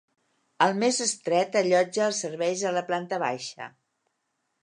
El 0.65 0.71
més 0.83 1.01
estret 1.05 1.57
allotja 1.61 2.07
els 2.07 2.23
serveis 2.25 2.65
a 2.69 2.73
la 2.79 2.85
planta 2.89 3.23
baixa. 3.27 3.71